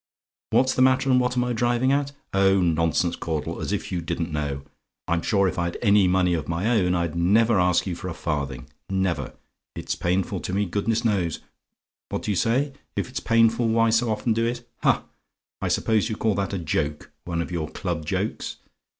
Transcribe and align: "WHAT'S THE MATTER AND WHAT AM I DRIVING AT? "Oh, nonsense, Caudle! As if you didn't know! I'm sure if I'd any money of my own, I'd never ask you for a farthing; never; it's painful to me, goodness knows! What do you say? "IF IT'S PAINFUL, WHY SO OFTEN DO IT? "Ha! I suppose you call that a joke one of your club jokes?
"WHAT'S 0.49 0.73
THE 0.73 0.81
MATTER 0.81 1.11
AND 1.11 1.19
WHAT 1.19 1.37
AM 1.37 1.43
I 1.43 1.53
DRIVING 1.53 1.91
AT? 1.91 2.11
"Oh, 2.33 2.59
nonsense, 2.59 3.15
Caudle! 3.15 3.61
As 3.61 3.71
if 3.71 3.91
you 3.91 4.01
didn't 4.01 4.31
know! 4.31 4.63
I'm 5.07 5.21
sure 5.21 5.47
if 5.47 5.59
I'd 5.59 5.77
any 5.83 6.07
money 6.07 6.33
of 6.33 6.47
my 6.47 6.67
own, 6.71 6.95
I'd 6.95 7.13
never 7.15 7.59
ask 7.59 7.85
you 7.85 7.93
for 7.95 8.09
a 8.09 8.15
farthing; 8.15 8.65
never; 8.89 9.33
it's 9.75 9.93
painful 9.93 10.39
to 10.39 10.53
me, 10.53 10.65
goodness 10.65 11.05
knows! 11.05 11.41
What 12.09 12.23
do 12.23 12.31
you 12.31 12.35
say? 12.35 12.73
"IF 12.95 13.09
IT'S 13.09 13.19
PAINFUL, 13.19 13.67
WHY 13.67 13.91
SO 13.91 14.09
OFTEN 14.11 14.33
DO 14.33 14.43
IT? 14.47 14.67
"Ha! 14.81 15.03
I 15.61 15.67
suppose 15.67 16.09
you 16.09 16.15
call 16.17 16.33
that 16.33 16.51
a 16.53 16.57
joke 16.57 17.11
one 17.25 17.39
of 17.43 17.51
your 17.51 17.69
club 17.69 18.03
jokes? 18.03 18.55